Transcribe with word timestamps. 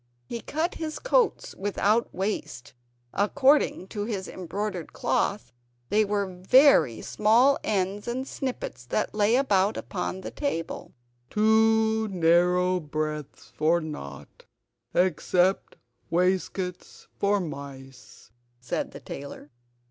He 0.25 0.41
cut 0.41 0.73
his 0.73 0.97
coats 0.97 1.53
without 1.53 2.11
waste; 2.11 2.73
according 3.13 3.85
to 3.89 4.05
his 4.05 4.27
embroidered 4.27 4.93
cloth, 4.93 5.53
they 5.89 6.03
were 6.03 6.41
very 6.41 7.01
small 7.03 7.59
ends 7.63 8.07
and 8.07 8.27
snippets 8.27 8.83
that 8.87 9.13
lay 9.13 9.35
about 9.35 9.77
upon 9.77 10.21
the 10.21 10.31
table 10.31 10.95
"Too 11.29 12.07
narrow 12.07 12.79
breadths 12.79 13.53
for 13.55 13.79
nought 13.79 14.45
except 14.95 15.75
waistcoats 16.09 17.07
for 17.19 17.39
mice," 17.39 18.31
said 18.59 18.93
the 18.93 18.99
tailor. 18.99 19.51